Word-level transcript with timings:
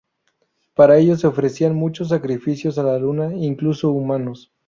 Para 0.73 0.97
ello 0.97 1.15
se 1.15 1.27
ofrecían 1.27 1.75
muchos 1.75 2.09
sacrificios 2.09 2.79
a 2.79 2.83
la 2.83 2.97
luna, 2.97 3.35
incluso 3.35 3.91
humanos. 3.91 4.51